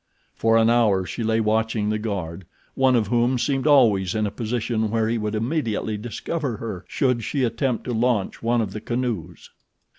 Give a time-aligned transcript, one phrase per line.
[0.33, 4.31] For an hour she lay watching the guard, one of whom seemed always in a
[4.31, 8.81] position where he would immediately discover her should she attempt to launch one of the
[8.81, 9.51] canoes.